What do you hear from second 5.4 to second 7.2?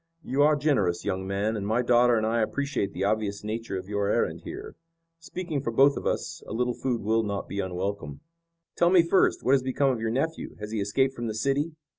for both of us, a little food